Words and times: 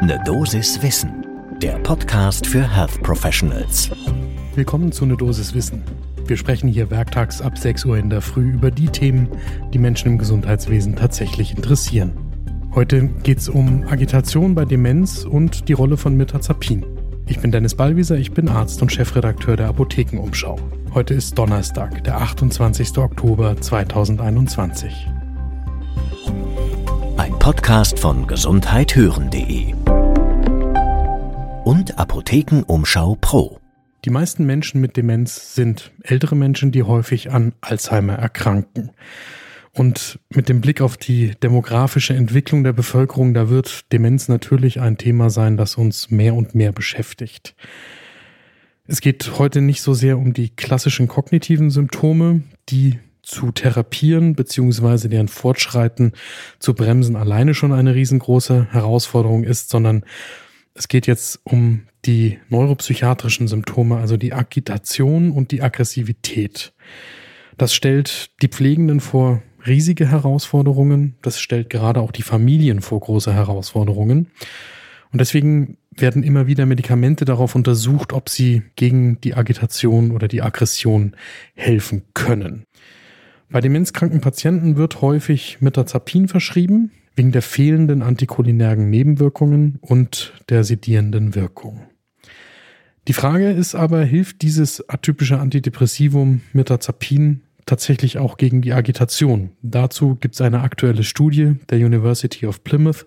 Ne 0.00 0.16
Dosis 0.24 0.80
Wissen, 0.80 1.26
der 1.60 1.76
Podcast 1.80 2.46
für 2.46 2.62
Health 2.62 3.02
Professionals. 3.02 3.90
Willkommen 4.54 4.92
zu 4.92 5.04
Ne 5.06 5.16
Dosis 5.16 5.54
Wissen. 5.54 5.82
Wir 6.24 6.36
sprechen 6.36 6.68
hier 6.68 6.88
werktags 6.88 7.42
ab 7.42 7.58
6 7.58 7.84
Uhr 7.84 7.98
in 7.98 8.08
der 8.08 8.20
Früh 8.20 8.52
über 8.52 8.70
die 8.70 8.86
Themen, 8.86 9.28
die 9.74 9.78
Menschen 9.78 10.12
im 10.12 10.18
Gesundheitswesen 10.18 10.94
tatsächlich 10.94 11.56
interessieren. 11.56 12.12
Heute 12.76 13.08
geht 13.08 13.38
es 13.38 13.48
um 13.48 13.88
Agitation 13.88 14.54
bei 14.54 14.64
Demenz 14.64 15.24
und 15.24 15.68
die 15.68 15.72
Rolle 15.72 15.96
von 15.96 16.16
Mirtazapin. 16.16 16.86
Ich 17.26 17.40
bin 17.40 17.50
Dennis 17.50 17.74
Ballwieser, 17.74 18.16
ich 18.16 18.30
bin 18.30 18.48
Arzt 18.48 18.80
und 18.80 18.92
Chefredakteur 18.92 19.56
der 19.56 19.66
Apothekenumschau. 19.66 20.60
Heute 20.94 21.14
ist 21.14 21.36
Donnerstag, 21.36 22.04
der 22.04 22.20
28. 22.20 22.96
Oktober 22.98 23.60
2021. 23.60 25.08
Podcast 27.48 27.98
von 27.98 28.26
gesundheithören.de 28.26 29.72
und 31.64 31.98
Apothekenumschau 31.98 33.16
Pro. 33.18 33.58
Die 34.04 34.10
meisten 34.10 34.44
Menschen 34.44 34.82
mit 34.82 34.98
Demenz 34.98 35.54
sind 35.54 35.90
ältere 36.02 36.36
Menschen, 36.36 36.72
die 36.72 36.82
häufig 36.82 37.30
an 37.32 37.54
Alzheimer 37.62 38.12
erkranken. 38.12 38.90
Und 39.72 40.20
mit 40.28 40.50
dem 40.50 40.60
Blick 40.60 40.82
auf 40.82 40.98
die 40.98 41.36
demografische 41.42 42.12
Entwicklung 42.12 42.64
der 42.64 42.74
Bevölkerung, 42.74 43.32
da 43.32 43.48
wird 43.48 43.90
Demenz 43.94 44.28
natürlich 44.28 44.82
ein 44.82 44.98
Thema 44.98 45.30
sein, 45.30 45.56
das 45.56 45.76
uns 45.76 46.10
mehr 46.10 46.34
und 46.34 46.54
mehr 46.54 46.72
beschäftigt. 46.72 47.54
Es 48.86 49.00
geht 49.00 49.38
heute 49.38 49.62
nicht 49.62 49.80
so 49.80 49.94
sehr 49.94 50.18
um 50.18 50.34
die 50.34 50.50
klassischen 50.50 51.08
kognitiven 51.08 51.70
Symptome, 51.70 52.42
die 52.68 52.98
zu 53.28 53.52
therapieren 53.52 54.34
bzw. 54.34 55.08
deren 55.08 55.28
Fortschreiten 55.28 56.12
zu 56.58 56.74
bremsen 56.74 57.14
alleine 57.14 57.52
schon 57.52 57.72
eine 57.72 57.94
riesengroße 57.94 58.68
Herausforderung 58.72 59.44
ist, 59.44 59.68
sondern 59.68 60.04
es 60.72 60.88
geht 60.88 61.06
jetzt 61.06 61.40
um 61.44 61.82
die 62.06 62.38
neuropsychiatrischen 62.48 63.46
Symptome, 63.46 63.98
also 63.98 64.16
die 64.16 64.32
Agitation 64.32 65.30
und 65.30 65.50
die 65.50 65.62
Aggressivität. 65.62 66.72
Das 67.58 67.74
stellt 67.74 68.30
die 68.40 68.48
Pflegenden 68.48 69.00
vor 69.00 69.42
riesige 69.66 70.10
Herausforderungen. 70.10 71.16
Das 71.20 71.38
stellt 71.38 71.68
gerade 71.68 72.00
auch 72.00 72.12
die 72.12 72.22
Familien 72.22 72.80
vor 72.80 73.00
große 73.00 73.34
Herausforderungen. 73.34 74.30
Und 75.12 75.20
deswegen 75.20 75.76
werden 75.90 76.22
immer 76.22 76.46
wieder 76.46 76.64
Medikamente 76.64 77.24
darauf 77.24 77.54
untersucht, 77.54 78.12
ob 78.12 78.28
sie 78.30 78.62
gegen 78.76 79.20
die 79.20 79.34
Agitation 79.34 80.12
oder 80.12 80.28
die 80.28 80.40
Aggression 80.40 81.14
helfen 81.54 82.04
können. 82.14 82.64
Bei 83.50 83.60
demenzkranken 83.62 84.20
Patienten 84.20 84.76
wird 84.76 85.00
häufig 85.00 85.60
Metazapin 85.60 86.28
verschrieben, 86.28 86.90
wegen 87.16 87.32
der 87.32 87.42
fehlenden 87.42 88.02
anticholinergen 88.02 88.90
Nebenwirkungen 88.90 89.78
und 89.80 90.34
der 90.50 90.64
sedierenden 90.64 91.34
Wirkung. 91.34 91.86
Die 93.08 93.14
Frage 93.14 93.50
ist 93.50 93.74
aber, 93.74 94.04
hilft 94.04 94.42
dieses 94.42 94.86
atypische 94.88 95.40
Antidepressivum 95.40 96.42
Metazapin 96.52 97.40
tatsächlich 97.64 98.18
auch 98.18 98.36
gegen 98.36 98.60
die 98.60 98.74
Agitation. 98.74 99.50
Dazu 99.62 100.16
gibt 100.16 100.34
es 100.34 100.42
eine 100.42 100.60
aktuelle 100.60 101.02
Studie 101.02 101.54
der 101.70 101.78
University 101.78 102.46
of 102.46 102.62
Plymouth, 102.64 103.06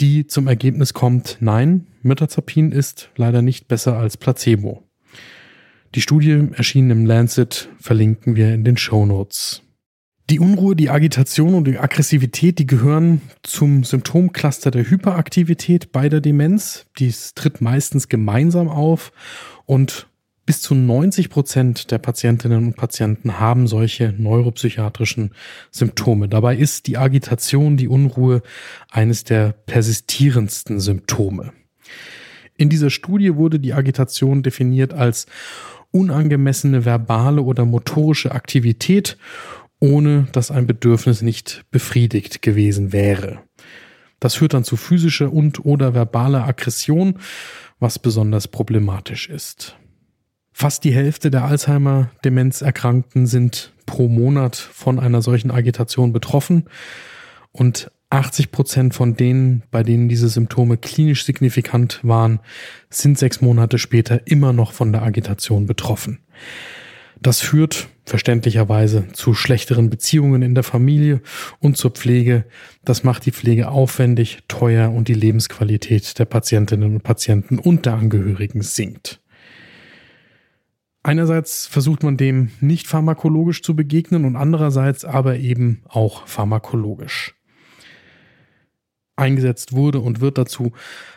die 0.00 0.26
zum 0.26 0.48
Ergebnis 0.48 0.92
kommt, 0.92 1.38
nein, 1.40 1.86
Mirtazapin 2.02 2.72
ist 2.72 3.10
leider 3.16 3.42
nicht 3.42 3.68
besser 3.68 3.96
als 3.96 4.16
Placebo. 4.16 4.82
Die 5.94 6.00
Studie 6.00 6.48
erschien 6.54 6.90
im 6.90 7.04
Lancet, 7.04 7.68
verlinken 7.78 8.34
wir 8.34 8.54
in 8.54 8.64
den 8.64 8.78
Show 8.78 9.04
Notes. 9.04 9.60
Die 10.30 10.40
Unruhe, 10.40 10.74
die 10.74 10.88
Agitation 10.88 11.52
und 11.52 11.66
die 11.66 11.78
Aggressivität, 11.78 12.58
die 12.58 12.66
gehören 12.66 13.20
zum 13.42 13.84
Symptomcluster 13.84 14.70
der 14.70 14.88
Hyperaktivität 14.88 15.92
bei 15.92 16.08
der 16.08 16.22
Demenz. 16.22 16.86
Dies 16.98 17.34
tritt 17.34 17.60
meistens 17.60 18.08
gemeinsam 18.08 18.68
auf 18.68 19.12
und 19.66 20.06
bis 20.46 20.62
zu 20.62 20.74
90 20.74 21.28
Prozent 21.28 21.90
der 21.90 21.98
Patientinnen 21.98 22.64
und 22.68 22.76
Patienten 22.76 23.38
haben 23.38 23.66
solche 23.66 24.14
neuropsychiatrischen 24.16 25.32
Symptome. 25.70 26.26
Dabei 26.28 26.56
ist 26.56 26.86
die 26.86 26.96
Agitation, 26.96 27.76
die 27.76 27.88
Unruhe 27.88 28.40
eines 28.90 29.24
der 29.24 29.52
persistierendsten 29.52 30.80
Symptome. 30.80 31.52
In 32.56 32.70
dieser 32.70 32.90
Studie 32.90 33.34
wurde 33.34 33.60
die 33.60 33.74
Agitation 33.74 34.42
definiert 34.42 34.94
als 34.94 35.26
unangemessene 35.92 36.84
verbale 36.84 37.42
oder 37.42 37.64
motorische 37.64 38.32
Aktivität, 38.32 39.16
ohne 39.78 40.26
dass 40.32 40.50
ein 40.50 40.66
Bedürfnis 40.66 41.22
nicht 41.22 41.64
befriedigt 41.70 42.42
gewesen 42.42 42.92
wäre. 42.92 43.40
Das 44.20 44.34
führt 44.36 44.54
dann 44.54 44.64
zu 44.64 44.76
physischer 44.76 45.32
und 45.32 45.64
oder 45.64 45.94
verbaler 45.94 46.46
Aggression, 46.46 47.18
was 47.80 47.98
besonders 47.98 48.48
problematisch 48.48 49.28
ist. 49.28 49.76
Fast 50.52 50.84
die 50.84 50.94
Hälfte 50.94 51.30
der 51.30 51.44
Alzheimer-Demenzerkrankten 51.44 53.26
sind 53.26 53.72
pro 53.86 54.08
Monat 54.08 54.56
von 54.56 55.00
einer 55.00 55.22
solchen 55.22 55.50
Agitation 55.50 56.12
betroffen 56.12 56.66
und 57.50 57.90
80 58.12 58.52
Prozent 58.52 58.94
von 58.94 59.16
denen, 59.16 59.62
bei 59.70 59.82
denen 59.82 60.08
diese 60.08 60.28
Symptome 60.28 60.76
klinisch 60.76 61.24
signifikant 61.24 62.00
waren, 62.02 62.40
sind 62.90 63.18
sechs 63.18 63.40
Monate 63.40 63.78
später 63.78 64.26
immer 64.26 64.52
noch 64.52 64.72
von 64.72 64.92
der 64.92 65.02
Agitation 65.02 65.66
betroffen. 65.66 66.18
Das 67.20 67.40
führt 67.40 67.88
verständlicherweise 68.04 69.06
zu 69.12 69.32
schlechteren 69.32 69.88
Beziehungen 69.88 70.42
in 70.42 70.54
der 70.54 70.64
Familie 70.64 71.22
und 71.60 71.76
zur 71.76 71.92
Pflege. 71.92 72.44
Das 72.84 73.02
macht 73.02 73.24
die 73.24 73.32
Pflege 73.32 73.68
aufwendig, 73.68 74.40
teuer 74.46 74.90
und 74.90 75.08
die 75.08 75.14
Lebensqualität 75.14 76.18
der 76.18 76.24
Patientinnen 76.26 76.94
und 76.94 77.02
Patienten 77.02 77.58
und 77.58 77.86
der 77.86 77.94
Angehörigen 77.94 78.60
sinkt. 78.60 79.20
Einerseits 81.02 81.66
versucht 81.66 82.02
man 82.02 82.16
dem 82.16 82.50
nicht 82.60 82.88
pharmakologisch 82.88 83.62
zu 83.62 83.74
begegnen 83.74 84.24
und 84.24 84.36
andererseits 84.36 85.04
aber 85.04 85.36
eben 85.36 85.82
auch 85.88 86.26
pharmakologisch. 86.26 87.34
Eingesetzt 89.22 89.72
wurde 89.72 90.00
und 90.00 90.20
wird 90.20 90.36
dazu 90.36 90.72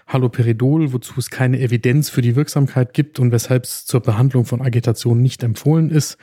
Haloperidol, 0.08 0.94
wozu 0.94 1.16
es 1.18 1.32
keine 1.32 1.60
Evidenz 1.60 2.10
für 2.10 2.22
die 2.22 2.36
Wirksamkeit 2.36 2.94
gibt 2.94 3.20
und 3.20 3.32
weshalb 3.32 3.64
es 3.64 3.86
zur 3.86 4.02
Behandlung 4.02 4.46
von 4.46 4.62
Agitation 4.62 5.22
nicht 5.22 5.42
empfohlen 5.42 5.90
ist. 5.90 6.18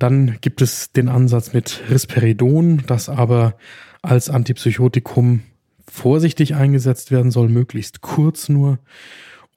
Dann 0.00 0.38
gibt 0.40 0.60
es 0.60 0.90
den 0.90 1.08
Ansatz 1.08 1.52
mit 1.52 1.82
Risperidon, 1.88 2.82
das 2.86 3.08
aber 3.08 3.56
als 4.02 4.28
Antipsychotikum 4.28 5.42
vorsichtig 5.88 6.56
eingesetzt 6.56 7.10
werden 7.12 7.30
soll, 7.30 7.48
möglichst 7.48 8.00
kurz 8.00 8.48
nur. 8.48 8.78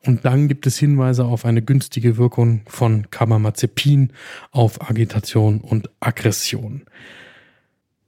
Und 0.03 0.25
dann 0.25 0.47
gibt 0.47 0.66
es 0.68 0.78
Hinweise 0.78 1.25
auf 1.25 1.46
eine 1.46 1.62
günstige 1.62 2.18
Wirkung 2.18 2.62
von 2.68 3.09
Carbamazepin 3.12 4.13
auf 4.52 4.90
Agitation 4.90 5.62
und 5.62 5.90
Aggression. 6.00 6.84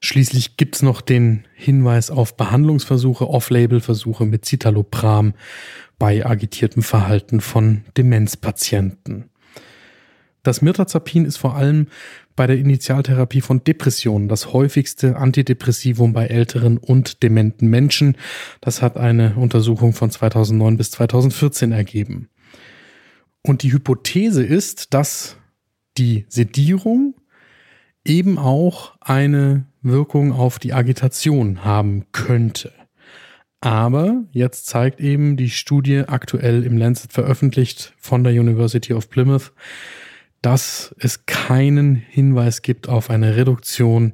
Schließlich 0.06 0.58
gibt's 0.58 0.82
noch 0.82 1.00
den 1.00 1.46
Hinweis 1.56 2.12
auf 2.12 2.36
Behandlungsversuche, 2.36 3.30
Off-Label-Versuche 3.30 4.26
mit 4.26 4.44
Citalopram 4.44 5.34
bei 5.98 6.26
agitiertem 6.26 6.84
Verhalten 6.84 7.40
von 7.40 7.86
Demenzpatienten. 7.96 9.30
Das 10.44 10.62
Mirtazapin 10.62 11.24
ist 11.24 11.38
vor 11.38 11.56
allem 11.56 11.88
bei 12.36 12.48
der 12.48 12.58
Initialtherapie 12.58 13.40
von 13.40 13.64
Depressionen 13.64 14.28
das 14.28 14.52
häufigste 14.52 15.16
Antidepressivum 15.16 16.12
bei 16.12 16.26
älteren 16.26 16.78
und 16.80 17.24
dementen 17.24 17.70
Menschen. 17.70 18.18
Das 18.60 18.82
hat 18.82 18.98
eine 18.98 19.36
Untersuchung 19.36 19.94
von 19.94 20.12
2009 20.12 20.76
bis 20.76 20.92
2014 20.92 21.72
ergeben. 21.72 22.28
Und 23.42 23.64
die 23.64 23.72
Hypothese 23.72 24.44
ist, 24.44 24.94
dass 24.94 25.38
die 25.98 26.26
Sedierung 26.28 27.16
eben 28.06 28.38
auch 28.38 28.94
eine 29.00 29.66
Wirkung 29.82 30.32
auf 30.32 30.60
die 30.60 30.74
Agitation 30.74 31.64
haben 31.64 32.06
könnte. 32.12 32.72
Aber 33.62 34.24
jetzt 34.32 34.66
zeigt 34.68 35.00
eben 35.00 35.38
die 35.38 35.50
Studie 35.50 36.04
aktuell 36.08 36.64
im 36.64 36.78
Lancet 36.78 37.14
veröffentlicht 37.14 37.94
von 37.98 38.24
der 38.24 38.34
University 38.34 38.94
of 38.94 39.10
Plymouth, 39.10 39.54
dass 40.42 40.94
es 41.00 41.26
keinen 41.26 41.96
Hinweis 41.96 42.62
gibt 42.62 42.90
auf 42.90 43.10
eine 43.10 43.38
Reduktion 43.38 44.14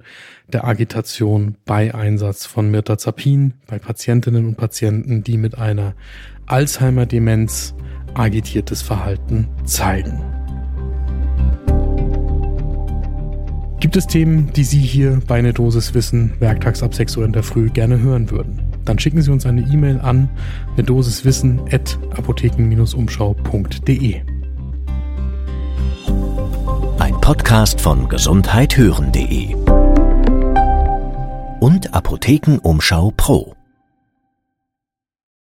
der 0.53 0.65
Agitation 0.65 1.57
bei 1.65 1.95
Einsatz 1.95 2.45
von 2.45 2.69
Mirtazapin 2.69 3.55
bei 3.65 3.79
Patientinnen 3.79 4.45
und 4.45 4.55
Patienten, 4.55 5.23
die 5.23 5.37
mit 5.37 5.57
einer 5.57 5.95
Alzheimer-Demenz 6.45 7.73
agitiertes 8.13 8.83
Verhalten 8.83 9.47
zeigen. 9.65 10.28
Gibt 13.79 13.95
es 13.95 14.07
Themen, 14.07 14.51
die 14.53 14.63
Sie 14.63 14.79
hier 14.79 15.19
bei 15.27 15.37
einer 15.39 15.53
Dosis 15.53 15.93
Wissen 15.93 16.33
werktags 16.39 16.81
ab 16.83 16.93
6 16.93 17.15
Uhr 17.17 17.25
in 17.25 17.33
der 17.33 17.43
Früh 17.43 17.69
gerne 17.69 17.99
hören 17.99 18.31
würden? 18.31 18.61
Dann 18.85 18.99
schicken 18.99 19.21
Sie 19.21 19.31
uns 19.31 19.45
eine 19.45 19.61
E-Mail 19.61 19.99
an 19.99 20.29
eine 20.73 20.83
Dosiswissen 20.83 21.61
at 21.71 21.97
apotheken-umschau.de. 22.11 24.21
Podcast 27.29 27.79
von 27.79 28.09
gesundheithören.de 28.09 29.53
und 31.59 31.93
Apothekenumschau 31.93 33.13
Pro. 33.15 33.58